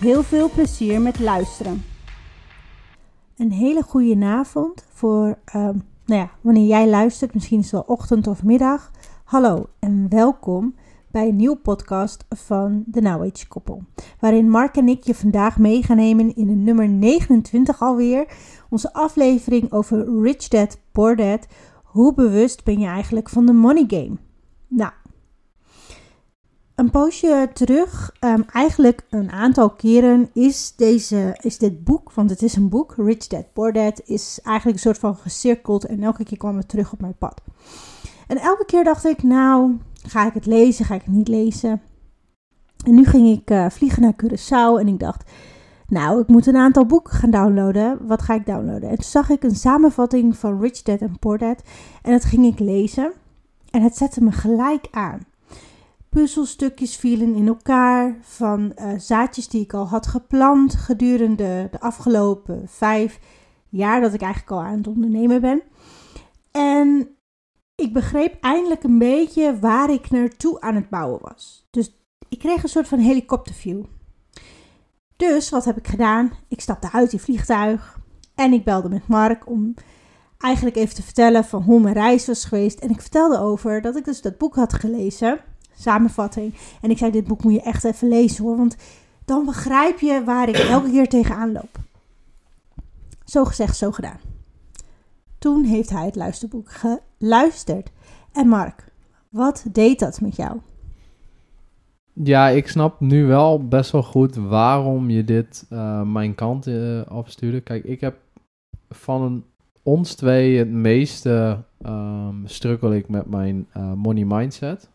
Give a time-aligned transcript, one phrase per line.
[0.00, 1.84] Heel veel plezier met luisteren.
[3.36, 7.96] Een hele goede avond voor ehm, nou ja, wanneer jij luistert, misschien is het wel
[7.96, 8.90] ochtend of middag.
[9.24, 10.74] Hallo en welkom
[11.10, 13.82] bij een nieuwe podcast van de Now Koppel.
[14.20, 18.26] Waarin Mark en ik je vandaag mee gaan nemen in de nummer 29 alweer.
[18.70, 21.46] Onze aflevering over Rich Dad, Poor Dad.
[21.84, 24.16] Hoe bewust ben je eigenlijk van de money game?
[24.68, 24.92] Nou,
[26.76, 32.42] een poosje terug, um, eigenlijk een aantal keren, is, deze, is dit boek, want het
[32.42, 36.24] is een boek, Rich Dad Poor Dad, is eigenlijk een soort van gecirkeld en elke
[36.24, 37.42] keer kwam het terug op mijn pad.
[38.26, 41.80] En elke keer dacht ik, nou, ga ik het lezen, ga ik het niet lezen?
[42.84, 45.30] En nu ging ik uh, vliegen naar Curaçao en ik dacht,
[45.88, 48.06] nou, ik moet een aantal boeken gaan downloaden.
[48.06, 48.88] Wat ga ik downloaden?
[48.88, 51.62] En toen zag ik een samenvatting van Rich Dad en Poor Dad
[52.02, 53.12] en dat ging ik lezen.
[53.70, 55.20] En het zette me gelijk aan
[56.16, 62.62] puzzelstukjes vielen in elkaar van uh, zaadjes die ik al had geplant gedurende de afgelopen
[62.68, 63.18] vijf
[63.68, 65.62] jaar dat ik eigenlijk al aan het ondernemen ben.
[66.50, 67.08] En
[67.74, 71.66] ik begreep eindelijk een beetje waar ik naartoe aan het bouwen was.
[71.70, 71.96] Dus
[72.28, 73.84] ik kreeg een soort van helikopterview.
[75.16, 76.32] Dus wat heb ik gedaan?
[76.48, 77.98] Ik stapte uit in vliegtuig
[78.34, 79.74] en ik belde met Mark om
[80.38, 82.78] eigenlijk even te vertellen van hoe mijn reis was geweest.
[82.78, 85.40] En ik vertelde over dat ik dus dat boek had gelezen
[85.78, 86.54] samenvatting.
[86.80, 88.76] En ik zei, dit boek moet je echt even lezen hoor, want
[89.24, 91.78] dan begrijp je waar ik elke keer tegenaan loop.
[93.24, 94.20] Zo gezegd, zo gedaan.
[95.38, 97.90] Toen heeft hij het luisterboek geluisterd.
[98.32, 98.92] En Mark,
[99.28, 100.60] wat deed dat met jou?
[102.12, 107.00] Ja, ik snap nu wel best wel goed waarom je dit uh, mijn kant uh,
[107.08, 107.60] opstuurde.
[107.60, 108.16] Kijk, ik heb
[108.88, 109.44] van
[109.82, 112.46] ons twee het meeste um,
[112.92, 114.90] ik met mijn uh, money mindset.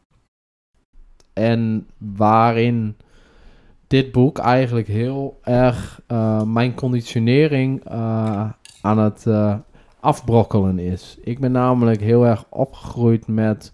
[1.41, 2.95] En waarin
[3.87, 8.49] dit boek eigenlijk heel erg uh, mijn conditionering uh,
[8.81, 9.55] aan het uh,
[9.99, 11.17] afbrokkelen is.
[11.23, 13.73] Ik ben namelijk heel erg opgegroeid met,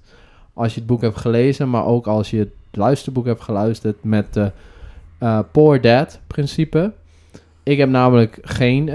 [0.53, 4.33] als je het boek hebt gelezen, maar ook als je het luisterboek hebt geluisterd, met
[4.33, 4.51] de
[5.51, 6.93] Poor Dad principe.
[7.63, 8.91] Ik heb namelijk geen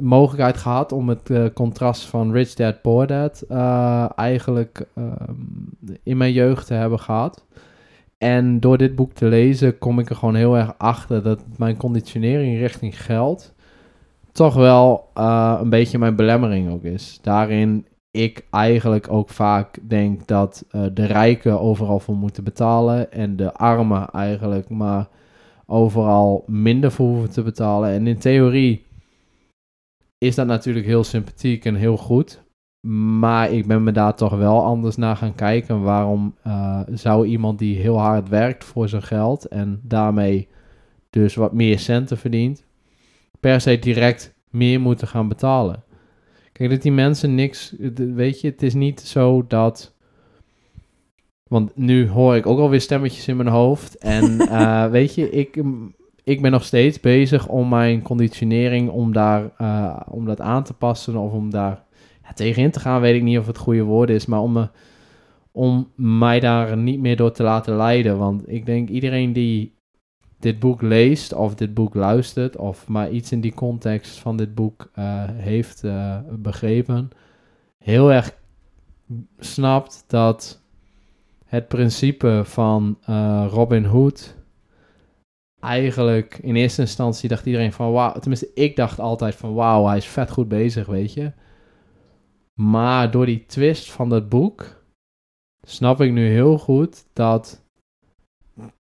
[0.00, 3.44] mogelijkheid gehad om het contrast van Rich Dad, Poor Dad
[4.16, 5.32] eigenlijk ehm,
[6.02, 7.44] in mijn jeugd te hebben gehad.
[8.18, 11.76] En door dit boek te lezen kom ik er gewoon heel erg achter dat mijn
[11.76, 13.54] conditionering richting geld
[14.32, 17.18] toch wel uh, een beetje mijn belemmering ook is.
[17.22, 23.36] Daarin ik eigenlijk ook vaak denk dat uh, de rijken overal voor moeten betalen en
[23.36, 25.08] de armen eigenlijk maar
[25.66, 27.90] overal minder voor hoeven te betalen.
[27.90, 28.84] En in theorie
[30.18, 32.44] is dat natuurlijk heel sympathiek en heel goed.
[32.88, 35.82] Maar ik ben me daar toch wel anders naar gaan kijken.
[35.82, 40.48] Waarom uh, zou iemand die heel hard werkt voor zijn geld en daarmee
[41.10, 42.64] dus wat meer centen verdient,
[43.40, 45.82] per se direct meer moeten gaan betalen?
[46.52, 47.74] Kijk, dat die mensen niks.
[47.94, 49.94] Weet je, het is niet zo dat.
[51.48, 53.98] Want nu hoor ik ook alweer stemmetjes in mijn hoofd.
[53.98, 55.62] En uh, weet je, ik,
[56.24, 60.74] ik ben nog steeds bezig om mijn conditionering om, daar, uh, om dat aan te
[60.74, 61.84] passen of om daar
[62.34, 64.70] tegenin te gaan, weet ik niet of het goede woord is, maar om,
[65.52, 68.18] om mij daar niet meer door te laten leiden.
[68.18, 69.74] Want ik denk iedereen die
[70.38, 74.54] dit boek leest of dit boek luistert of maar iets in die context van dit
[74.54, 77.10] boek uh, heeft uh, begrepen,
[77.78, 78.36] heel erg
[79.38, 80.62] snapt dat
[81.44, 84.36] het principe van uh, Robin Hood
[85.60, 89.96] eigenlijk in eerste instantie dacht iedereen van wauw, tenminste ik dacht altijd van wauw, hij
[89.96, 91.32] is vet goed bezig, weet je.
[92.60, 94.84] Maar door die twist van dat boek
[95.62, 97.64] snap ik nu heel goed dat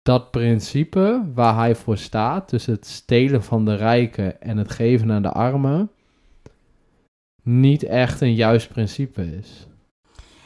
[0.02, 5.12] dat principe waar hij voor staat, dus het stelen van de rijken en het geven
[5.12, 5.92] aan de armen,
[7.44, 9.68] niet echt een juist principe is.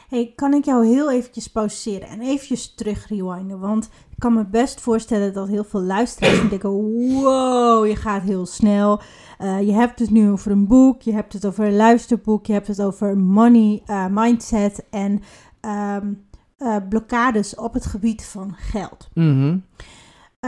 [0.08, 3.58] Hey, kan ik jou heel eventjes pauzeren en eventjes terug rewinden?
[3.58, 8.46] Want ik kan me best voorstellen dat heel veel luisteraars denken, wow, je gaat heel
[8.46, 9.00] snel.
[9.40, 12.52] Uh, je hebt het nu over een boek, je hebt het over een luisterboek, je
[12.52, 15.22] hebt het over money, uh, mindset en
[15.60, 16.26] um,
[16.58, 19.08] uh, blokkades op het gebied van geld.
[19.14, 19.64] Mm -hmm.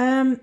[0.03, 0.41] um,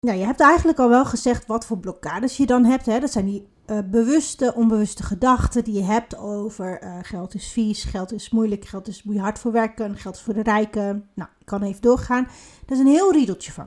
[0.00, 2.86] nou, je hebt eigenlijk al wel gezegd wat voor blokkades je dan hebt.
[2.86, 3.00] Hè?
[3.00, 7.84] Dat zijn die uh, bewuste, onbewuste gedachten die je hebt over uh, geld is vies,
[7.84, 11.08] geld is moeilijk, geld is moet je hard voor werken, geld is voor de rijken.
[11.14, 12.28] Nou, ik kan even doorgaan.
[12.66, 13.66] Dat is een heel riedeltje van.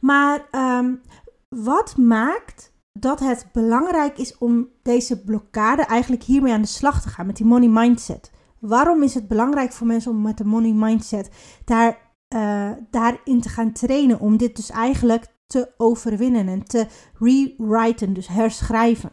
[0.00, 1.00] Maar um,
[1.48, 7.08] wat maakt dat het belangrijk is om deze blokkade eigenlijk hiermee aan de slag te
[7.08, 8.30] gaan met die money mindset?
[8.58, 11.30] Waarom is het belangrijk voor mensen om met de money mindset
[11.64, 11.98] daar,
[12.34, 14.20] uh, daarin te gaan trainen?
[14.20, 16.86] Om dit dus eigenlijk te overwinnen en te
[17.18, 19.12] rewriten, dus herschrijven.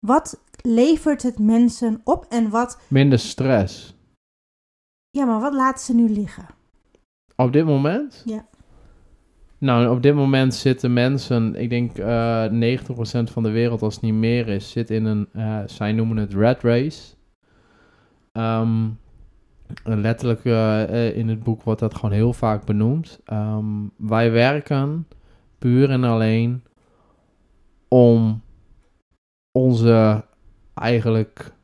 [0.00, 2.80] Wat levert het mensen op en wat.
[2.88, 3.94] Minder stress.
[5.10, 6.46] Ja, maar wat laten ze nu liggen?
[7.36, 8.22] Op dit moment?
[8.24, 8.46] Ja.
[9.58, 14.02] Nou, op dit moment zitten mensen, ik denk uh, 90% van de wereld, als het
[14.02, 17.14] niet meer is, zit in een, uh, zij noemen het red race.
[18.32, 18.98] Um,
[19.84, 23.20] letterlijk uh, in het boek wordt dat gewoon heel vaak benoemd.
[23.32, 25.06] Um, wij werken
[25.58, 26.62] puur en alleen
[27.88, 28.42] om
[29.52, 30.24] onze
[30.74, 31.54] eigenlijk,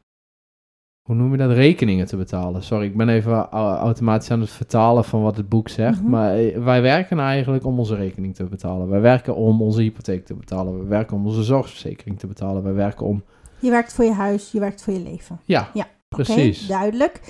[1.03, 2.63] hoe noem je dat, rekeningen te betalen.
[2.63, 5.97] Sorry, ik ben even automatisch aan het vertalen van wat het boek zegt.
[5.97, 6.11] Mm -hmm.
[6.11, 8.89] Maar eh, wij werken eigenlijk om onze rekening te betalen.
[8.89, 10.79] Wij werken om onze hypotheek te betalen.
[10.79, 12.63] We werken om onze zorgverzekering te betalen.
[12.63, 13.25] Wij werken om...
[13.59, 15.41] Je werkt voor je huis, je werkt voor je leven.
[15.45, 16.65] Ja, ja precies.
[16.65, 17.21] Okay, duidelijk.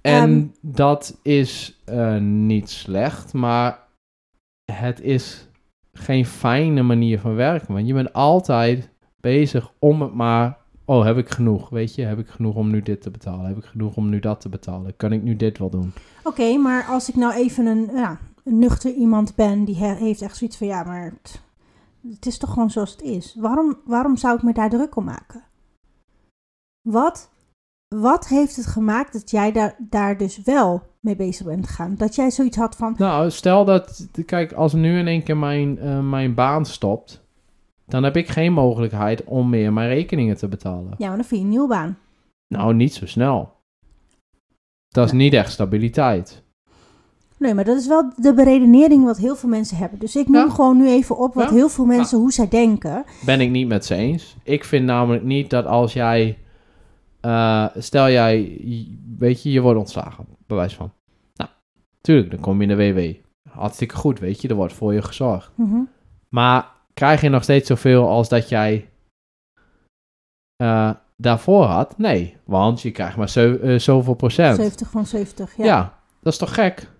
[0.00, 3.78] En um, dat is uh, niet slecht, maar
[4.72, 5.47] het is
[5.92, 7.74] geen fijne manier van werken.
[7.74, 8.90] Want je bent altijd
[9.20, 10.58] bezig om het maar.
[10.84, 11.68] Oh, heb ik genoeg?
[11.68, 13.46] Weet je, heb ik genoeg om nu dit te betalen?
[13.46, 14.96] Heb ik genoeg om nu dat te betalen?
[14.96, 15.92] Kan ik nu dit wel doen?
[16.24, 20.22] Oké, maar als ik nou even een, ja, een nuchter iemand ben die he heeft
[20.22, 21.42] echt zoiets van ja, maar het,
[22.10, 23.34] het is toch gewoon zoals het is.
[23.38, 25.42] Waarom, waarom zou ik me daar druk om maken?
[26.82, 27.30] Wat,
[27.88, 31.94] wat heeft het gemaakt dat jij daar, daar dus wel mee bezig bent gegaan?
[31.94, 32.94] Dat jij zoiets had van...
[32.98, 34.08] Nou, stel dat...
[34.26, 37.26] Kijk, als nu in één keer mijn, uh, mijn baan stopt...
[37.86, 40.94] dan heb ik geen mogelijkheid om meer mijn rekeningen te betalen.
[40.98, 41.98] Ja, maar dan vind je een nieuwe baan.
[42.48, 43.52] Nou, niet zo snel.
[44.88, 46.42] Dat is niet echt stabiliteit.
[47.36, 49.98] Nee, maar dat is wel de beredenering wat heel veel mensen hebben.
[49.98, 50.54] Dus ik noem ja.
[50.54, 51.54] gewoon nu even op wat ja.
[51.54, 53.04] heel veel mensen, hoe zij denken.
[53.24, 54.36] Ben ik niet met ze eens.
[54.42, 56.38] Ik vind namelijk niet dat als jij...
[57.22, 58.60] Uh, stel jij,
[59.18, 60.92] weet je, je wordt ontslagen, bewijs van.
[61.34, 61.50] Nou,
[62.00, 63.14] tuurlijk, dan kom je in de WW.
[63.50, 65.50] Hartstikke goed, weet je, er wordt voor je gezorgd.
[65.54, 65.88] Mm -hmm.
[66.28, 68.90] Maar krijg je nog steeds zoveel als dat jij
[70.62, 71.98] uh, daarvoor had?
[71.98, 74.56] Nee, want je krijgt maar zo, uh, zoveel procent.
[74.56, 75.64] 70 van 70, ja.
[75.64, 76.90] Ja, dat is toch gek?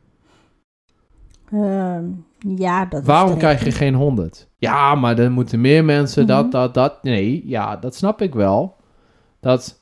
[1.50, 1.98] Uh,
[2.38, 4.48] ja, dat Waarom krijg je geen 100?
[4.56, 6.50] Ja, maar dan moeten meer mensen mm -hmm.
[6.50, 7.02] dat, dat, dat.
[7.02, 8.76] Nee, ja, dat snap ik wel.
[9.40, 9.77] Dat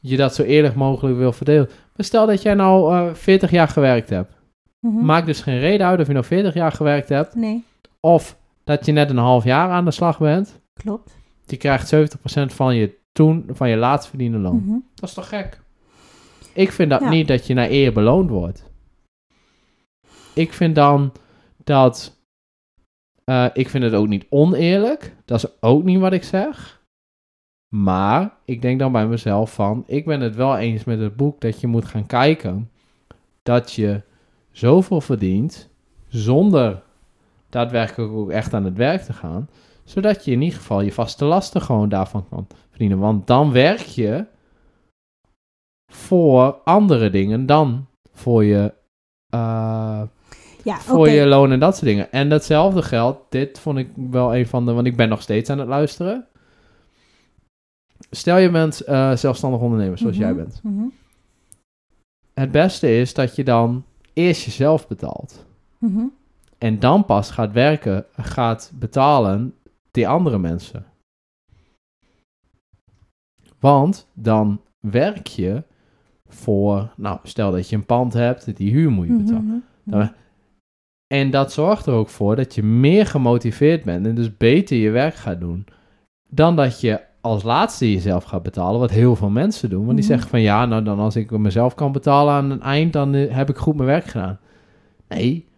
[0.00, 1.68] je dat zo eerlijk mogelijk wil verdelen.
[1.96, 4.32] Maar stel dat jij nou uh, 40 jaar gewerkt hebt.
[4.80, 4.92] Mhm.
[4.92, 5.06] Mm -hmm.
[5.06, 7.34] Maakt dus geen reden uit of je nou 40 jaar gewerkt hebt.
[7.34, 7.64] Nee.
[8.00, 10.60] Of dat je net een half jaar aan de slag bent.
[10.72, 11.16] Klopt.
[11.46, 11.98] Je krijgt 70%
[12.46, 14.56] van je toen, van je laatst verdiende loon.
[14.56, 14.84] Mm -hmm.
[14.94, 15.60] Dat is toch gek?
[16.52, 17.08] Ik vind dat ja.
[17.08, 18.70] niet dat je naar eer beloond wordt.
[20.34, 21.12] Ik vind dan
[21.64, 22.18] dat.
[23.24, 25.16] Uh, ik vind het ook niet oneerlijk.
[25.24, 26.79] Dat is ook niet wat ik zeg.
[27.74, 31.40] Maar ik denk dan bij mezelf van, ik ben het wel eens met het boek
[31.40, 32.70] dat je moet gaan kijken
[33.42, 34.02] dat je
[34.50, 35.68] zoveel verdient
[36.08, 36.82] zonder
[37.48, 39.48] daadwerkelijk ook echt aan het werk te gaan,
[39.84, 42.98] zodat je in ieder geval je vaste lasten gewoon daarvan kan verdienen.
[42.98, 44.26] Want dan werk je
[45.92, 48.72] voor andere dingen dan voor je,
[49.34, 50.02] uh,
[50.64, 51.14] ja, voor okay.
[51.14, 52.12] je loon en dat soort dingen.
[52.12, 55.50] En datzelfde geldt, dit vond ik wel een van de, want ik ben nog steeds
[55.50, 56.26] aan het luisteren.
[58.10, 60.60] Stel je bent uh, zelfstandig ondernemer, zoals mm -hmm, jij bent.
[60.62, 60.92] Mm -hmm.
[62.34, 65.46] Het beste is dat je dan eerst jezelf betaalt.
[65.78, 66.12] Mm -hmm.
[66.58, 69.54] En dan pas gaat werken, gaat betalen
[69.90, 70.84] die andere mensen.
[73.58, 75.62] Want dan werk je
[76.28, 79.64] voor, nou, stel dat je een pand hebt, die huur moet je Mhm, betalen.
[79.84, 80.12] Dan,
[81.06, 84.90] en dat zorgt er ook voor dat je meer gemotiveerd bent en dus beter je
[84.90, 85.66] werk gaat doen.
[86.28, 89.84] Dan dat je als laatste jezelf gaat betalen, wat heel veel mensen doen.
[89.84, 90.12] Want die Mhm.
[90.12, 93.34] zeggen van ja, nou dan als ik mezelf kan betalen aan het eind, dan eh,
[93.34, 94.38] heb ik goed mijn werk gedaan.
[95.08, 95.48] Nee,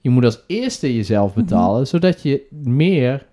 [0.00, 3.26] je moet als eerste jezelf betalen, zodat je meer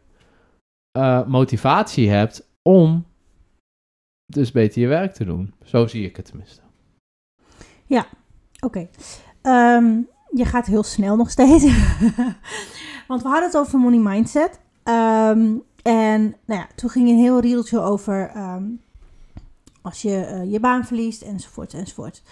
[0.92, 3.06] eh, motivatie hebt om
[4.26, 5.54] dus beter je werk te doen.
[5.64, 6.62] Zo zie ik het tenminste.
[8.62, 8.88] Oké.
[9.42, 9.98] Ehm,
[10.34, 11.64] je gaat heel snel nog steeds.
[13.08, 14.60] Want we hadden het over money mindset.
[14.84, 15.56] Ehm,
[15.90, 18.64] en nou ja, toen ging een heel rieltje over ehm,
[19.82, 22.24] als je uh, je baan verliest enzovoort enzovoort.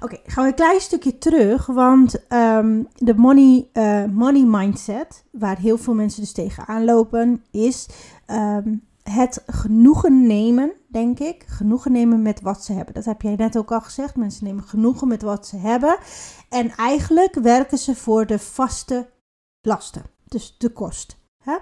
[0.00, 5.58] Oké, gaan we een klein stukje terug, want ehm, de money, eh, money mindset, waar
[5.58, 7.88] heel veel mensen dus tegenaan lopen, is
[8.26, 11.44] ehm, het genoegen nemen, denk ik.
[11.46, 12.94] Genoegen nemen met wat ze hebben.
[12.94, 14.16] Dat heb jij net ook al gezegd.
[14.16, 15.98] Mensen nemen genoegen met wat ze hebben.
[16.48, 19.08] En eigenlijk werken ze voor de vaste
[19.60, 21.16] lasten, dus de kost.
[21.42, 21.56] Hè?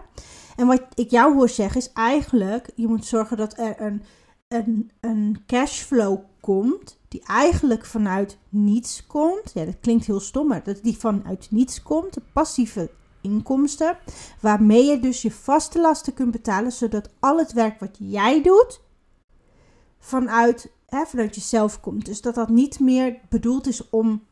[0.56, 4.02] En wat ik jou hoor zeggen is eigenlijk, je moet zorgen dat er een,
[4.48, 9.50] een, een cashflow komt die eigenlijk vanuit niets komt.
[9.54, 12.14] Ja, dat klinkt heel stom, maar dat die vanuit niets komt.
[12.14, 13.98] De passieve inkomsten.
[14.40, 18.80] Waarmee je dus je vaste lasten kunt betalen, zodat al het werk wat jij doet
[19.98, 22.04] vanuit, hè, vanuit jezelf komt.
[22.06, 24.22] Dus dat dat niet meer bedoeld is om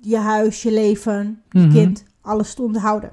[0.00, 1.70] je huis, je leven, je Mhm.
[1.72, 3.12] kind, alles te onderhouden.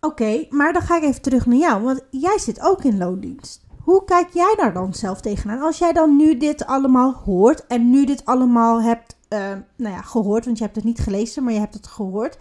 [0.00, 3.64] Oké, maar dan ga ik even terug naar jou, want jij zit ook in loondienst.
[3.82, 5.60] Hoe kijk jij daar dan zelf tegenaan?
[5.60, 10.02] Als jij dan nu dit allemaal hoort en nu dit allemaal hebt eh, nou ja,
[10.02, 12.38] gehoord, want je hebt het niet gelezen, maar je hebt het gehoord.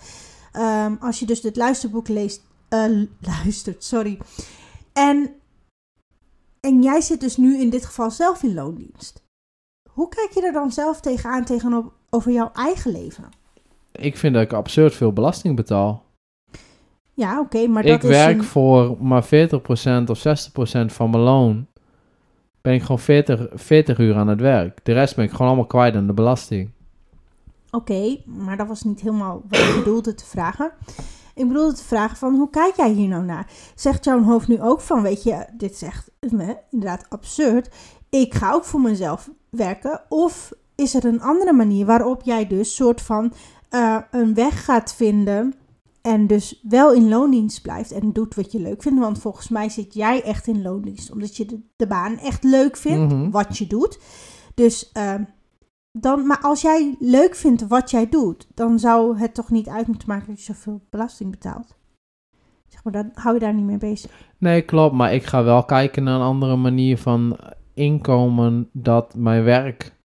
[0.51, 2.85] Ehm, als je dus dit luisterboek leest, eh,
[3.43, 4.19] luistert, sorry.
[4.93, 5.33] En,
[6.59, 9.23] en jij zit dus nu in dit geval zelf in loondienst.
[9.89, 13.29] Hoe kijk je er dan zelf tegenaan tegenover over jouw eigen leven?
[13.91, 16.03] Ik vind dat ik absurd veel belasting betaal.
[17.19, 21.23] Ja, oké, maar dat ik is werk een- voor maar 40% of 60% van mijn
[21.23, 21.67] loon.
[22.61, 24.79] Ben ik gewoon 40, 40 uur aan het werk.
[24.83, 26.69] De rest ben ik gewoon allemaal kwijt aan de belasting.
[27.71, 30.71] Oké, maar dat was niet helemaal wat ik bedoelde te vragen.
[31.35, 33.47] Ik bedoelde te vragen van, hoe kijk jij hier nou naar?
[33.75, 37.69] Zegt jouw hoofd nu ook van, weet je, dit is echt eh, inderdaad absurd.
[38.09, 40.01] Ik ga ook voor mezelf werken.
[40.09, 43.33] Of is er een andere manier waarop jij dus soort van
[43.69, 45.53] eh, een weg gaat vinden...
[46.01, 48.99] en dus wel in loondienst blijft en doet wat je leuk vindt?
[48.99, 52.77] Want volgens mij zit jij echt in loondienst, omdat je de, de baan echt leuk
[52.77, 53.29] vindt, Mhm.
[53.29, 53.99] wat je doet.
[54.53, 54.91] Dus...
[54.91, 55.23] ehm,
[55.91, 59.87] dan, maar als jij leuk vindt wat jij doet, dan zou het toch niet uit
[59.87, 61.77] moeten maken dat je zoveel belasting betaalt.
[62.67, 64.31] Zeg maar, dan hou je daar niet mee bezig.
[64.37, 64.95] Nee, klopt.
[64.95, 67.37] Maar ik ga wel kijken naar een andere manier van
[67.73, 68.69] inkomen.
[68.73, 69.97] Dat mijn werk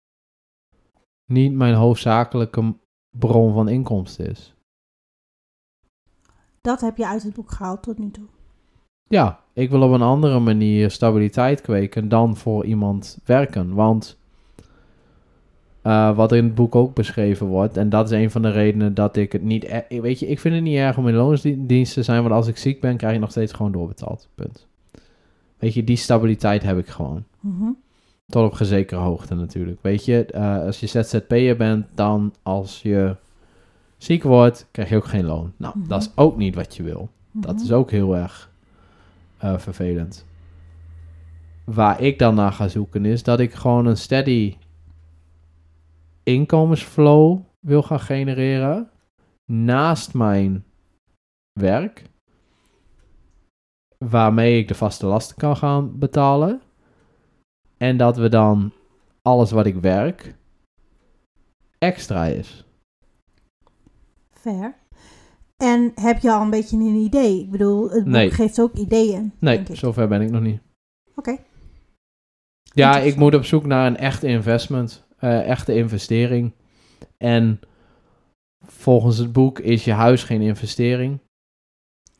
[1.25, 2.75] niet mijn hoofdzakelijke
[3.17, 4.55] bron van inkomsten is.
[6.63, 8.23] Dat heb je uit het boek gehaald tot nu toe.
[9.07, 13.73] Ja, ik wil op een andere manier stabiliteit kweken dan voor iemand werken.
[13.73, 14.17] Want
[15.81, 18.93] eh, wat in het boek ook beschreven wordt, en dat is een van de redenen
[18.93, 19.63] dat ik het niet...
[19.63, 22.47] e- Weet je, ik vind het niet erg om in loonsdienst te zijn, want als
[22.47, 24.27] ik ziek ben, krijg ik nog steeds gewoon doorbetaald.
[24.35, 24.67] Punt.
[25.57, 27.23] Weet je, die stabiliteit heb ik gewoon.
[27.39, 27.69] Mhm.
[28.27, 29.79] Tot op gezekere hoogte natuurlijk.
[29.81, 33.15] Weet je, eh, als je ZZP'er bent, dan als je
[34.03, 35.53] ziek wordt, krijg je ook geen loon.
[35.57, 35.87] Nou, Mhm.
[35.87, 37.09] dat is ook niet wat je wil.
[37.31, 37.63] Dat Mhm.
[37.63, 38.51] is ook heel erg
[39.37, 40.25] eh, vervelend.
[41.63, 44.57] Waar ik dan naar ga zoeken is dat ik gewoon een steady
[46.23, 48.89] inkomensflow wil gaan genereren
[49.51, 50.65] naast mijn
[51.59, 52.03] werk.
[53.97, 56.61] Waarmee ik de vaste lasten kan gaan betalen.
[57.77, 58.71] En dat we dan
[59.21, 60.35] alles wat ik werk
[61.77, 62.65] extra is.
[64.43, 64.75] Fair.
[65.57, 67.39] En heb je al een beetje een idee?
[67.39, 68.31] Ik bedoel, het boek Nee.
[68.31, 70.61] geeft ook ideeën, Nee, zover ben ik nog niet.
[71.15, 71.37] Oké.
[72.63, 76.53] Ja, ik moet op zoek naar een echte investment, eh, echte investering.
[77.17, 77.59] En
[78.65, 81.19] volgens het boek is je huis geen investering.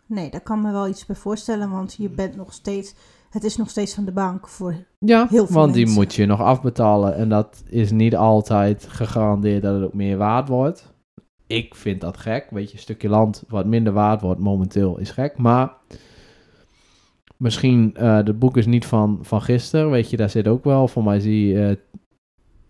[0.05, 2.93] Nee, daar kan me wel iets bij voorstellen, want je bent nog steeds...
[3.29, 4.75] Het is nog steeds van de bank voor...
[4.99, 7.15] Ja, Heel veel want die moet je nog afbetalen.
[7.15, 10.92] En dat is niet altijd gegarandeerd dat het ook meer waard wordt.
[11.47, 12.47] Ik vind dat gek.
[12.49, 15.37] Weet je, een stukje land wat minder waard wordt momenteel is gek.
[15.37, 15.73] Maar
[17.37, 19.89] misschien, eh het boek is niet van, van gisteren.
[19.89, 20.87] Weet je, daar zit ook wel.
[20.87, 21.75] Voor mij zie je, eh,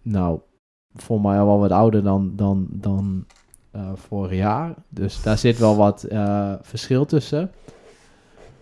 [0.02, 0.40] nou,
[0.94, 3.26] voor mij al wel wat ouder dan, dan, dan
[3.72, 4.76] eh, vorig jaar.
[4.90, 6.06] Dus daar zit wel wat
[6.62, 7.52] verschil tussen.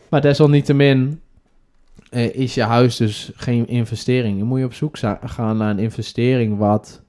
[0.10, 1.22] Maar desalniettemin
[2.32, 4.38] is je huis dus geen investering.
[4.38, 7.04] Dan moet je op zoek gaan naar een investering wat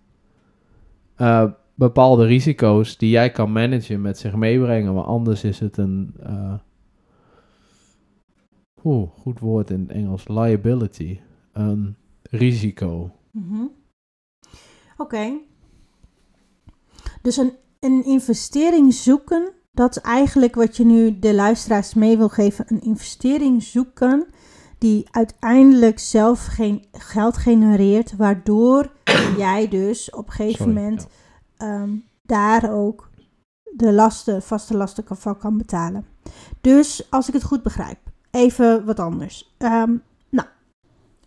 [1.82, 4.94] bepaalde risico's die jij kan managen met zich meebrengen.
[4.94, 6.14] Maar anders is het een.
[6.22, 6.54] eh
[8.84, 10.28] Oeh, goed woord in het Engels.
[10.28, 11.20] Liability.
[11.52, 13.10] Een risico.
[13.30, 13.62] Mhm.
[14.96, 15.38] Oké.
[17.22, 22.28] Dus een, een investering zoeken, dat is eigenlijk wat je nu de luisteraars mee wil
[22.28, 22.64] geven.
[22.68, 24.26] Een investering zoeken
[24.78, 28.92] die uiteindelijk zelf geen geld genereert, waardoor
[29.36, 31.06] jij dus op een gegeven Sorry, moment
[31.62, 31.90] ehm,
[32.22, 33.10] daar ook
[33.74, 36.06] de lasten, vaste lasten kan- van kan betalen.
[36.60, 37.98] Dus als ik het goed begrijp,
[38.30, 39.54] even wat anders.
[39.58, 39.96] Ehm,
[40.30, 40.46] nou,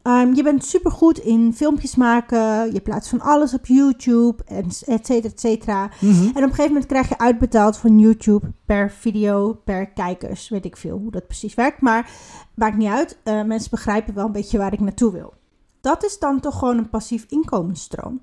[0.01, 2.73] Ehm, je bent supergoed in filmpjes maken.
[2.73, 5.89] Je plaatst van alles op YouTube, en et cetera, et cetera.
[6.01, 6.21] Mhm.
[6.23, 10.49] En op een gegeven moment krijg je uitbetaald van YouTube per video, per kijkers.
[10.49, 11.81] Weet ik veel hoe dat precies werkt.
[11.81, 12.09] Maar
[12.55, 13.17] maakt niet uit.
[13.23, 15.33] Eh, mensen begrijpen wel een beetje waar ik naartoe wil.
[15.81, 18.19] Dat is dan toch gewoon een passief inkomensstroom.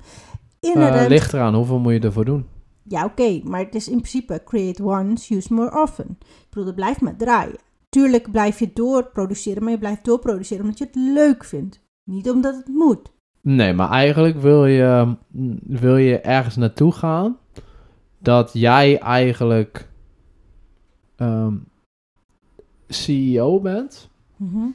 [0.62, 1.09] Inherent.
[1.09, 2.47] ligt eraan, hoeveel moet je ervoor doen?
[2.83, 6.19] Ja, oké, maar het is in principe create once, use more often.
[6.21, 7.59] Ik bedoel, het blijft maar draaien.
[7.88, 11.81] Tuurlijk blijf je doorproduceren, maar je blijft doorproduceren omdat je het leuk vindt.
[12.04, 13.12] Niet omdat het moet.
[13.40, 15.16] Nee, maar eigenlijk wil je,
[15.62, 17.37] wil je ergens naartoe gaan
[18.19, 19.88] dat jij eigenlijk
[21.16, 21.54] ehm,
[22.88, 24.11] CEO bent
[24.42, 24.66] Mhm,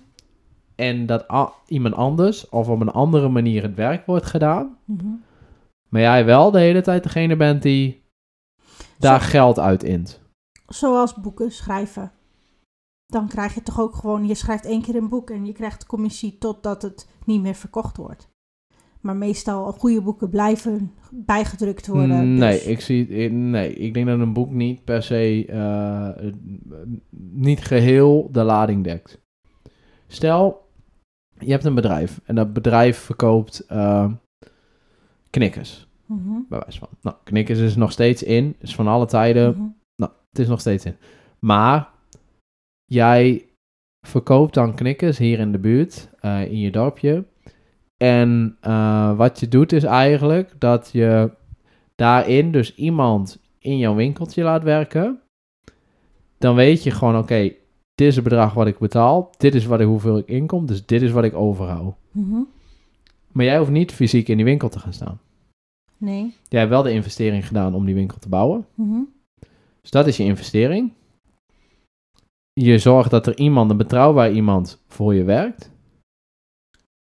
[0.75, 1.25] en dat
[1.67, 5.07] iemand anders of op een andere manier het werk wordt gedaan, mhm.
[5.89, 8.03] Maar jij wel de hele tijd degene bent die
[8.97, 10.21] daar geld uit int.
[10.67, 12.11] Zoals boeken schrijven.
[13.05, 15.85] Dan krijg je toch ook gewoon, je schrijft één keer een boek en je krijgt
[15.85, 18.29] commissie totdat het niet meer verkocht wordt.
[19.01, 22.33] Maar meestal goede boeken blijven bijgedrukt worden.
[22.33, 26.31] Nee, dus- ik zie, nee, ik denk dat een boek niet per se, eh,
[27.33, 29.21] niet geheel de lading dekt.
[30.07, 30.69] Stel,
[31.39, 34.11] je hebt een bedrijf en dat bedrijf verkoopt eh,
[35.29, 36.87] knikkers, Mhm, bij wijze van.
[37.01, 39.67] Nou, knikkers is nog steeds in, is van alle tijden, mhm.
[39.95, 40.95] nou, het is nog steeds in.
[41.39, 41.89] Maar
[42.85, 43.45] jij
[44.07, 47.25] verkoopt dan knikkers hier in de buurt, eh, in je dorpje.
[47.97, 51.31] En eh, wat je doet is eigenlijk dat je
[51.95, 55.21] daarin dus iemand in jouw winkeltje laat werken.
[56.37, 57.41] Dan weet je gewoon, oké,
[57.95, 59.29] dit is het bedrag wat ik betaal.
[59.37, 60.65] Dit is wat ik, hoeveel ik inkom.
[60.65, 61.95] Dus dit is wat ik overhoud.
[62.11, 62.41] Mhm.
[63.37, 65.19] Maar jij hoeft niet fysiek in die winkel te gaan staan.
[65.97, 66.33] Nee.
[66.47, 68.65] Jij hebt wel de investering gedaan om die winkel te bouwen.
[68.73, 68.99] Mhm.
[69.81, 70.93] Dus dat is je investering.
[72.53, 75.71] Je zorgt dat er iemand, een betrouwbaar iemand, voor je werkt.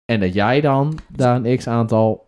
[0.05, 2.27] En dat jij dan daar een x aantal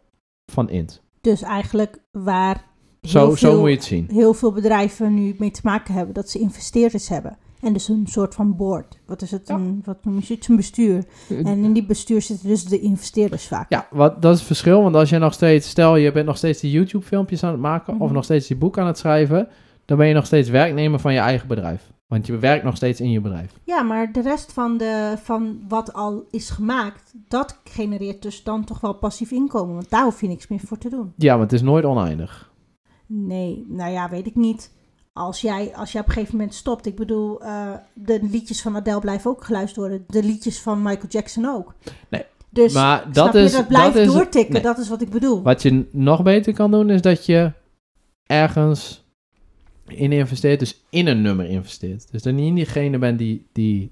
[0.51, 1.01] van int.
[1.21, 2.65] Dus eigenlijk waar
[3.01, 4.07] Zo, zo moet je het zien.
[4.11, 7.37] heel veel bedrijven nu mee te maken hebben, dat ze investeerders hebben.
[7.61, 8.99] En dus een soort van board.
[9.05, 9.47] Wat is het?
[9.47, 9.55] Ja.
[9.55, 10.47] Een, wat noem je het?
[10.47, 11.03] Een bestuur.
[11.29, 13.69] En in die bestuur zitten dus de investeerders vaak.
[13.69, 14.81] Ja, wat, dat is het verschil.
[14.83, 17.61] Want als je nog steeds, stel je bent nog steeds die YouTube filmpjes aan het
[17.61, 17.93] maken.
[17.93, 18.13] Of Mhm.
[18.13, 19.47] nog steeds die boek aan het schrijven.
[19.85, 21.91] Dan ben je nog steeds werknemer van je eigen bedrijf.
[22.07, 23.53] Want je werkt nog steeds in je bedrijf.
[23.63, 28.63] Ja, maar de rest van, de, van wat al is gemaakt, dat genereert dus dan
[28.63, 29.75] toch wel passief inkomen.
[29.75, 31.13] Want daar hoef je niks meer voor te doen.
[31.15, 32.51] Ja, maar het is nooit oneindig.
[33.05, 34.71] Nee, nou ja, weet ik niet.
[35.17, 36.85] Als jij, als jij op een gegeven moment stopt.
[36.85, 40.03] Ik bedoel, eh, de liedjes van Adele blijven ook geluisterd worden.
[40.07, 41.73] De liedjes van Michael Jackson ook.
[42.09, 44.53] Nee, Dus maar dat je, is, dat blijft dat is, doortikken.
[44.53, 44.61] nee.
[44.61, 45.41] Dat is wat ik bedoel.
[45.41, 47.51] Wat je nog beter kan doen, is dat je
[48.23, 49.05] ergens
[49.87, 52.11] in investeert, dus in een nummer investeert.
[52.11, 53.91] Dus dat je niet diegene bent die, die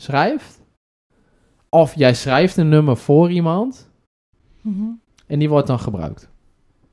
[0.00, 0.60] schrijft.
[1.68, 3.90] Of jij schrijft een nummer voor iemand
[4.60, 4.84] Mhm,
[5.26, 6.28] en die wordt dan gebruikt.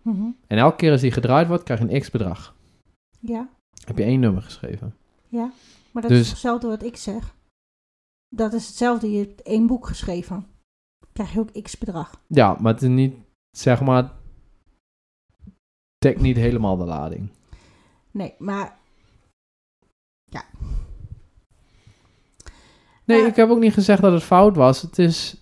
[0.02, 0.24] mhm.
[0.48, 2.56] En elke keer als die gedraaid wordt, krijg je een x-bedrag.
[3.26, 3.50] Ja,
[3.86, 4.96] Heb je één nummer geschreven.
[5.28, 5.52] ja.
[5.92, 7.36] Maar dat Dus- is hetzelfde wat ik zeg.
[8.36, 9.12] Dat is hetzelfde.
[9.12, 10.46] Je hebt één boek geschreven.
[11.14, 12.22] Krijg je ook x bedrag.
[12.28, 13.16] Ja, maar het is niet,
[13.58, 14.12] zeg maar,
[15.98, 17.30] dekt niet helemaal de lading.
[18.12, 18.82] Nee, maar
[23.06, 23.28] Nee, Ja.
[23.28, 24.82] ik heb ook niet gezegd dat het fout was.
[24.82, 25.38] Het is.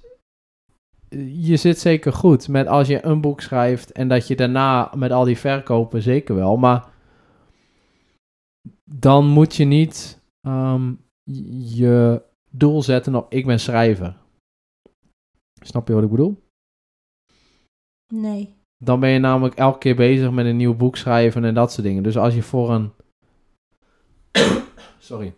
[1.33, 5.11] Je zit zeker goed met als je een boek schrijft en dat je daarna met
[5.11, 6.57] al die verkopen zeker wel.
[6.57, 6.89] Maar
[8.83, 10.93] dan moet je niet ehm,
[11.63, 14.17] je doel zetten op ik ben schrijver.
[15.61, 16.43] Snap je wat ik bedoel?
[18.13, 18.59] nee.
[18.83, 21.83] Dan ben je namelijk elke keer bezig met een nieuw boek schrijven en dat soort
[21.87, 22.03] dingen.
[22.03, 22.91] Dus als je voor een.
[24.99, 25.35] Sorry.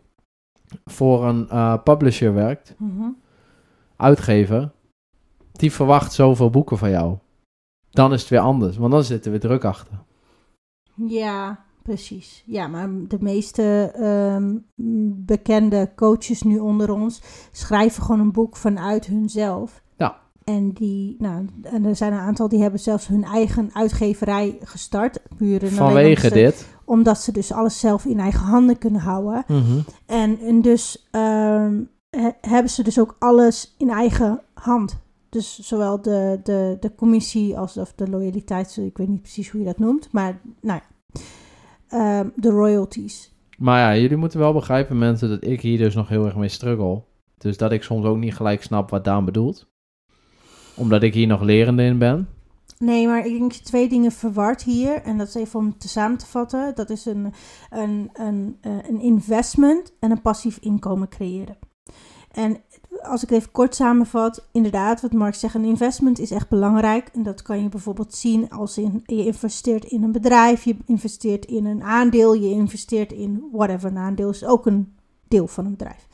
[0.85, 3.09] Voor een eh, publisher werkt, Mhm.
[3.95, 4.71] uitgever,
[5.51, 7.17] die verwacht zoveel boeken van jou.
[7.89, 9.99] Dan is het weer anders, want dan zit er weer druk achter.
[10.95, 12.43] Ja, precies.
[12.45, 14.57] Ja, maar de meeste ehm,
[15.25, 19.81] bekende coaches nu onder ons schrijven gewoon een boek vanuit hunzelf.
[19.97, 20.17] Ja.
[20.43, 25.19] En, die, nou, en er zijn een aantal die hebben zelfs hun eigen uitgeverij gestart.
[25.37, 26.67] Puur en alleen Vanwege ze, dit.
[26.85, 29.43] Omdat ze dus alles zelf in eigen handen kunnen houden.
[29.47, 29.79] Mhm.
[30.05, 35.01] En, en dus ehm, he- hebben ze dus ook alles in eigen hand.
[35.29, 39.59] Dus zowel de, de, de commissie als of de loyaliteit, ik weet niet precies hoe
[39.59, 41.19] je dat noemt, maar nou ja,
[41.93, 43.31] Ehm, de royalties.
[43.57, 46.49] Maar ja, jullie moeten wel begrijpen, mensen, dat ik hier dus nog heel erg mee
[46.49, 47.03] struggle.
[47.37, 49.71] Dus dat ik soms ook niet gelijk snap wat Daan bedoelt.
[50.75, 52.27] Omdat ik hier nog lerende in ben.
[52.77, 55.01] Nee, maar ik denk dat je twee dingen verward hier.
[55.01, 56.75] En dat is even om te samen te vatten.
[56.75, 57.33] Dat is een,
[57.69, 61.57] een, een, eh, een investment en een passief inkomen creëren.
[62.31, 62.57] En
[63.03, 67.09] als ik het even kort samenvat, inderdaad, wat Mark zegt, een investment is echt belangrijk.
[67.13, 71.65] En dat kan je bijvoorbeeld zien als je investeert in een bedrijf, je investeert in
[71.65, 73.89] een aandeel, je investeert in whatever.
[73.89, 74.95] Een aandeel is ook een
[75.27, 76.07] deel van een bedrijf.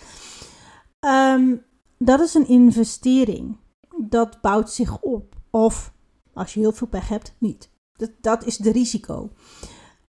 [0.99, 1.56] Ehm,
[1.97, 3.58] dat is een investering.
[3.97, 5.36] Dat bouwt zich op.
[5.49, 5.93] Of
[6.34, 7.69] als je heel veel pech hebt, niet.
[7.95, 9.30] Dat, dat is de risico.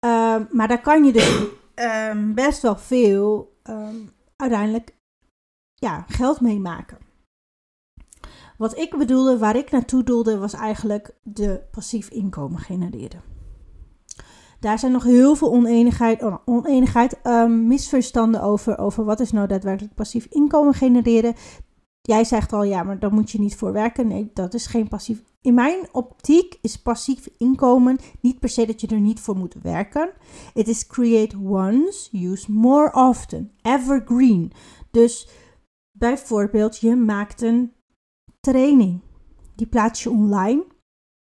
[0.01, 1.43] Ehm, maar daar kan je dus
[1.75, 3.59] ehm, best wel veel
[4.37, 4.95] uiteindelijk
[5.81, 6.99] ja, geld mee maken.
[8.57, 13.23] Wat ik bedoelde, waar ik naartoe doelde, was eigenlijk de passief inkomen genereren.
[14.61, 19.47] Daar zijn nog heel veel oneenigheid, oh, oneenigheid um, misverstanden over, over wat is nou
[19.47, 21.35] daadwerkelijk passief inkomen genereren.
[22.01, 24.07] Jij zegt al, ja, maar daar moet je niet voor werken.
[24.07, 25.23] Nee, dat is geen passief.
[25.41, 29.55] In mijn optiek is passief inkomen niet per se dat je er niet voor moet
[29.63, 30.11] werken.
[30.55, 34.53] Het is create once, use more often, evergreen.
[34.91, 35.29] Dus
[36.01, 37.73] bijvoorbeeld, je maakt een
[38.41, 39.01] training.
[39.55, 40.67] Die plaats je online.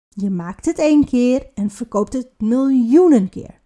[0.09, 3.61] Je maakt het één keer en verkoopt het miljoenen keer.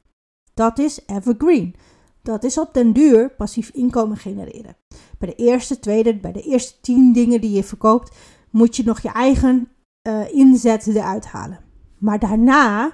[0.54, 1.76] Dat is evergreen.
[2.22, 4.78] Dat is op den duur passief inkomen genereren.
[5.18, 8.16] Bij de eerste, tweede, bij de eerste tien dingen die je verkoopt,
[8.50, 9.68] moet je nog je eigen
[10.08, 11.60] uh, inzet eruit halen.
[11.98, 12.94] Maar daarna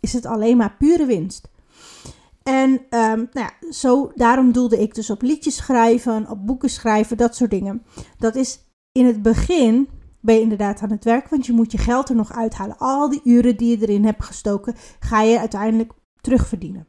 [0.00, 1.50] is het alleen maar pure winst.
[2.50, 7.16] En um, nou ja, zo, daarom doelde ik dus op liedjes schrijven, op boeken schrijven,
[7.16, 7.82] dat soort dingen.
[8.18, 9.88] Dat is in het begin
[10.20, 12.78] ben je inderdaad aan het werk, want je moet je geld er nog uithalen.
[12.78, 16.88] Al die uren die je erin hebt gestoken, ga je uiteindelijk terugverdienen.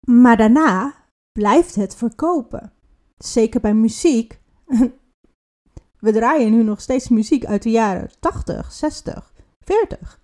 [0.00, 0.94] Maar daarna
[1.32, 2.72] blijft het verkopen.
[3.18, 4.40] Zeker bij muziek.
[6.00, 10.20] We draaien nu nog steeds muziek uit de jaren 80, 60, 40.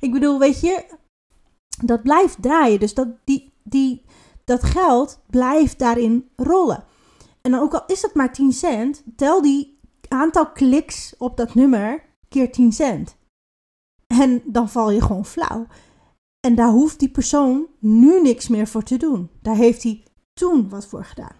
[0.00, 0.96] ik bedoel, weet je,
[1.84, 2.80] dat blijft draaien.
[2.80, 4.04] Dus dat, die, die,
[4.44, 6.84] dat geld blijft daarin rollen.
[7.40, 11.54] En dan ook al is het maar 10 cent, tel die aantal kliks op dat
[11.54, 13.16] nummer keer 10 cent.
[14.06, 15.66] En dan val je gewoon flauw.
[16.40, 19.30] En daar hoeft die persoon nu niks meer voor te doen.
[19.42, 21.36] Daar heeft hij toen wat voor gedaan.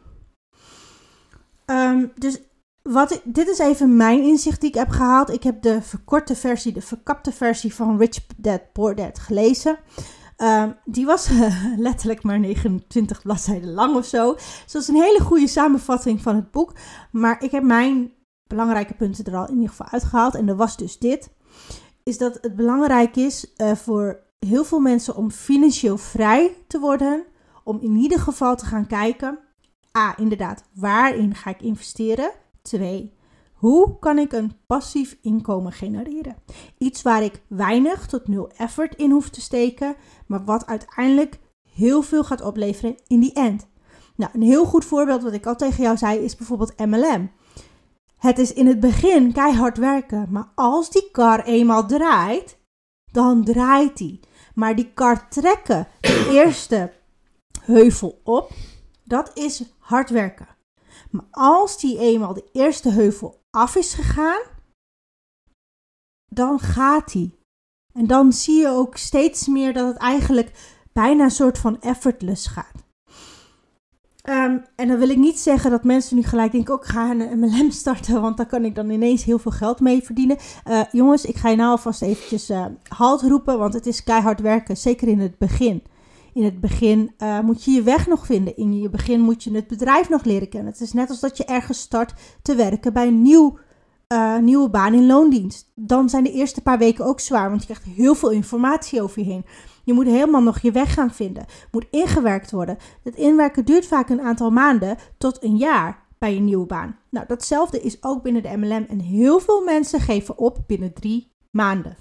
[1.67, 2.41] Um, dus
[2.83, 5.31] wat dit is even mijn inzicht die ik heb gehaald.
[5.31, 9.79] Ik heb de verkorte versie, de verkapte versie van Rich Dad Poor Dad gelezen.
[10.43, 11.29] Um, die was
[11.77, 14.35] letterlijk maar 29 bladzijden lang of zo.
[14.35, 16.73] Dus dat is een hele goede samenvatting van het boek.
[17.13, 18.13] Maar ik heb mijn
[18.47, 20.35] belangrijke punten er al in ieder geval uitgehaald.
[20.35, 21.31] En er was dus dit.
[22.03, 27.25] Is dat het belangrijk is uh, voor heel veel mensen om financieel vrij te worden.
[27.65, 29.39] Om in ieder geval te gaan kijken.
[29.99, 32.31] A, inderdaad, waarin ga ik investeren?
[32.63, 33.18] Twee,
[33.59, 36.37] hoe kan ik een passief inkomen genereren?
[36.79, 41.39] Iets waar ik weinig tot nul effort in hoef te steken, maar wat uiteindelijk
[41.73, 43.67] heel veel gaat opleveren in die end.
[44.17, 47.31] Nou, een heel goed voorbeeld wat ik al tegen jou zei is bijvoorbeeld MLM.
[48.17, 52.59] Het is in het begin keihard werken, maar als die kar eenmaal draait,
[53.13, 54.21] dan draait die.
[54.55, 56.93] Maar die kar trekken, de eerste
[57.61, 58.53] heuvel op,
[59.05, 60.49] dat is hard werken.
[61.11, 64.43] Maar als die eenmaal de eerste heuvel af is gegaan,
[66.27, 67.39] dan gaat die.
[67.93, 72.47] En dan zie je ook steeds meer dat het eigenlijk bijna een soort van effortless
[72.47, 72.87] gaat.
[74.29, 77.11] Um, en dan wil ik niet zeggen dat mensen nu gelijk denken: ook oh, ga
[77.11, 80.37] een MLM starten, want daar kan ik dan ineens heel veel geld mee verdienen.
[80.67, 84.41] Uh, jongens, ik ga je nou alvast eventjes uh, halt roepen, want het is keihard
[84.41, 85.83] werken, zeker in het begin.
[86.39, 88.57] In het begin uh, moet je je weg nog vinden.
[88.57, 90.73] In je begin moet je het bedrijf nog leren kennen.
[90.73, 93.59] Het is net als dat je ergens start te werken bij een nieuw,
[94.13, 95.73] uh, nieuwe baan in loondienst.
[95.75, 99.23] Dan zijn de eerste paar weken ook zwaar, want je krijgt heel veel informatie over
[99.23, 99.45] je heen.
[99.85, 101.45] Je moet helemaal nog je weg gaan vinden.
[101.71, 102.77] Moet ingewerkt worden.
[103.05, 106.99] Het inwerken duurt vaak een aantal maanden tot een jaar bij een nieuwe baan.
[107.11, 108.87] Nou, datzelfde is ook binnen de MLM.
[108.89, 111.97] En heel veel mensen geven op binnen drie maanden.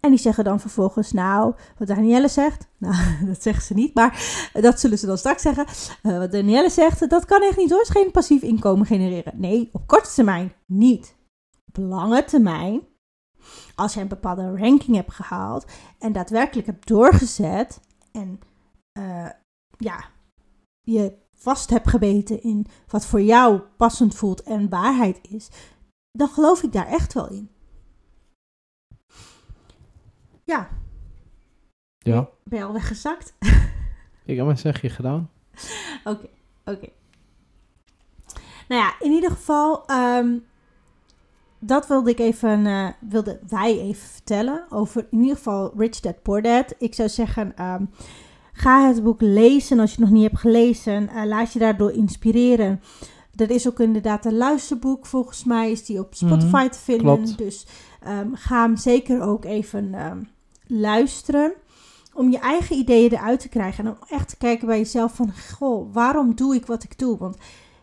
[0.00, 4.22] En die zeggen dan vervolgens, nou, wat Danielle zegt, nou, dat zeggen ze niet, maar
[4.52, 5.66] dat zullen ze dan straks zeggen.
[6.02, 9.40] Uh, wat Danielle zegt, dat kan echt niet hoor, is geen passief inkomen genereren.
[9.40, 11.14] Nee, op korte termijn niet.
[11.68, 12.80] Op lange termijn,
[13.74, 15.64] als je een bepaalde ranking hebt gehaald
[15.98, 17.80] en daadwerkelijk hebt doorgezet
[18.12, 18.40] en
[18.98, 19.28] uh,
[19.78, 20.04] ja,
[20.80, 25.48] je vast hebt gebeten in wat voor jou passend voelt en waarheid is,
[26.12, 27.50] dan geloof ik daar echt wel in.
[30.50, 30.68] Ja.
[31.98, 32.28] Ja.
[32.44, 33.34] Ben je al weggezakt?
[34.24, 35.30] ik heb mijn zegje gedaan.
[36.04, 36.26] Oké,
[36.64, 36.88] oké.
[38.68, 40.44] Nou ja, in ieder geval, um,
[41.58, 46.22] dat wilde ik even, uh, wilde wij even vertellen over in ieder geval Rich Dad
[46.22, 46.74] Poor Dad.
[46.78, 47.90] Ik zou zeggen, um,
[48.52, 51.02] ga het boek lezen als je het nog niet hebt gelezen.
[51.02, 52.80] Uh, laat je daardoor inspireren.
[53.34, 57.04] Er is ook inderdaad een luisterboek, volgens mij is die op Spotify te vinden.
[57.04, 57.38] klopt.
[57.38, 57.66] Dus
[58.00, 60.22] ehm, ga hem zeker ook even ehm,
[60.70, 61.52] luisteren.
[62.14, 63.84] Om je eigen ideeën eruit te krijgen.
[63.84, 67.18] En om echt te kijken bij jezelf van, goh, waarom doe ik wat ik doe?
[67.18, 67.36] Want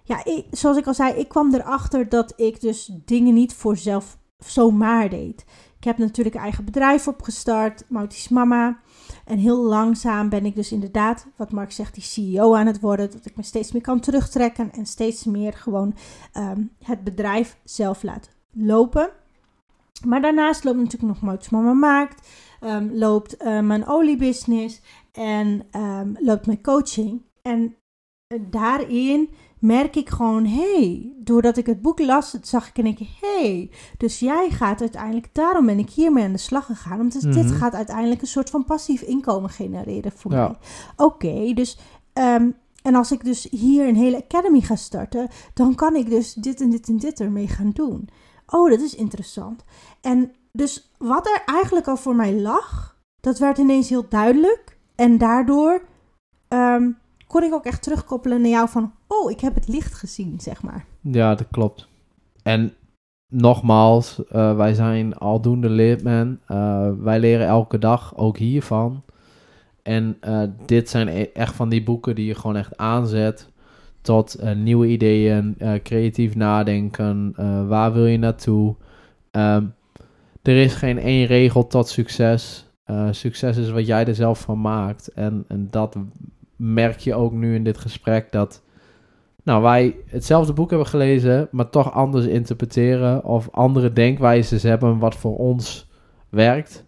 [0.04, 3.78] ja, ik, zoals ik al zei, ik kwam erachter dat ik dus dingen niet voor
[3.78, 5.46] zelf zomaar deed.
[5.78, 8.80] Ik heb natuurlijk eigen bedrijf opgestart, Mautis Mama.
[9.26, 13.12] En heel langzaam ben ik dus inderdaad, wat Mark zegt, die CEO aan het worden.
[13.12, 15.96] Dat ik me steeds meer kan terugtrekken en steeds meer gewoon
[16.34, 19.10] ehm, het bedrijf zelf laat lopen.
[20.06, 22.28] Maar daarnaast loopt natuurlijk nog Mautis Mama Maakt.
[22.60, 27.22] Ehm, loopt eh, mijn oliebusiness en ehm, loopt mijn coaching.
[27.42, 27.76] En
[28.28, 33.08] eh, daarin merk ik gewoon, hey, doordat ik het boek las, zag ik één keer,
[33.22, 37.34] hey, dus jij gaat uiteindelijk, daarom ben ik hiermee aan de slag gegaan, omdat dit
[37.46, 37.54] Mhm.
[37.54, 40.48] gaat uiteindelijk een soort van passief inkomen genereren voor Ja.
[40.48, 40.58] mij.
[40.96, 41.78] Oké, dus,
[42.14, 42.50] ehm,
[42.82, 46.62] en als ik dus hier een hele academy ga starten, dan kan ik dus dit
[46.62, 48.10] en dit en dit ermee gaan doen.
[48.48, 49.64] Oh, dat is interessant.
[50.02, 54.78] En dus wat er eigenlijk al voor mij lag, dat werd ineens heel duidelijk.
[54.96, 55.82] En daardoor
[56.48, 56.90] ehm,
[57.28, 60.62] kon ik ook echt terugkoppelen naar jou van, oh, ik heb het licht gezien, zeg
[60.64, 60.86] maar.
[61.02, 61.88] Ja, dat klopt.
[62.44, 62.74] En
[63.28, 66.42] nogmaals, eh, wij zijn aldoende leert men.
[66.46, 69.04] Eh, wij leren elke dag, ook hiervan.
[69.84, 73.50] En eh, dit zijn e- echt van die boeken die je gewoon echt aanzet
[74.02, 77.34] tot nieuwe ideeën, creatief nadenken.
[77.68, 78.76] waar wil je naartoe?
[79.32, 79.66] Ehm,
[80.48, 82.72] er is geen één regel tot succes.
[82.84, 85.08] Eh, succes is wat jij er zelf van maakt.
[85.08, 85.98] En, en dat
[86.56, 88.32] merk je ook nu in dit gesprek.
[88.32, 88.62] Dat
[89.44, 93.24] nou, wij hetzelfde boek hebben gelezen, maar toch anders interpreteren.
[93.24, 95.90] Of andere denkwijzes hebben wat voor ons
[96.30, 96.86] werkt.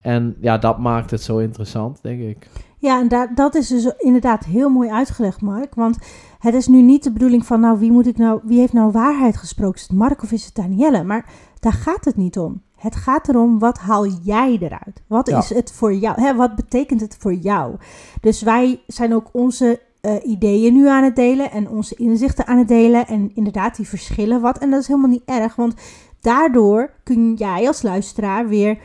[0.00, 2.48] En ja, dat maakt het zo interessant, denk ik.
[2.78, 5.74] Ja, en dat is dus inderdaad heel mooi uitgelegd, Mark.
[5.74, 5.98] Want
[6.38, 8.92] het is nu niet de bedoeling van, nou, wie, moet ik nou, wie heeft nou
[8.92, 9.76] waarheid gesproken?
[9.76, 11.04] Is het Mark of is het Danielle?
[11.04, 11.28] Maar
[11.64, 12.62] daar gaat het niet om.
[12.76, 15.02] Het gaat erom, wat haal jij eruit?
[15.06, 15.38] Wat Ja.
[15.38, 16.20] is het voor jou?
[16.20, 17.74] Hè, wat betekent het voor jou?
[18.20, 22.58] Dus wij zijn ook onze eh, ideeën nu aan het delen en onze inzichten aan
[22.58, 23.06] het delen.
[23.06, 24.58] En inderdaad, die verschillen wat.
[24.58, 25.74] En dat is helemaal niet erg, want
[26.20, 28.78] daardoor kun jij als luisteraar weer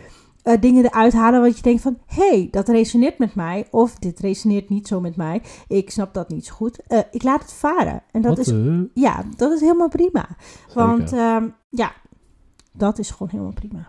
[0.43, 1.97] eh, dingen eruit halen wat je denkt van...
[2.05, 3.67] hey, dat resoneert met mij.
[3.71, 5.41] Of dit resoneert niet zo met mij.
[5.67, 6.81] Ik snap dat niet zo goed.
[6.87, 8.01] Eh, ik laat het varen.
[8.11, 8.53] En dat Wat, is,
[8.93, 10.27] ja, dat is helemaal prima.
[10.73, 11.91] Want ehm, ja,
[12.71, 13.87] dat is gewoon helemaal prima.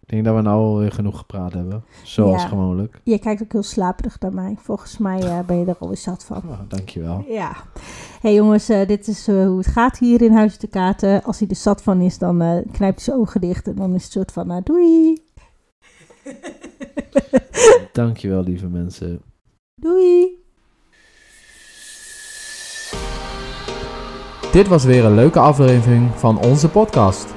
[0.00, 1.84] ik denk dat we nou alweer genoeg gepraat hebben.
[2.02, 2.48] Zoals Ja.
[2.48, 3.00] gewoonlijk.
[3.04, 4.54] Je kijkt ook heel slaperig naar mij.
[4.58, 6.36] Volgens mij eh, ben je er alweer zat van.
[6.48, 7.24] Oh, dankjewel.
[7.28, 7.52] Ja.
[8.20, 11.22] hey jongens, eh, dit is eh, hoe het gaat hier in Huis de Katen.
[11.24, 13.66] Als hij er zat van is, dan eh, knijpt hij zijn ogen dicht.
[13.68, 15.22] En dan is het soort van, doei.
[17.92, 19.22] Dankjewel, lieve mensen.
[19.74, 20.36] Doei.
[24.52, 27.36] Dit was weer een leuke aflevering van onze podcast.